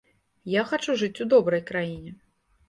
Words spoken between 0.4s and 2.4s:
Я хачу жыць у добрай краіне.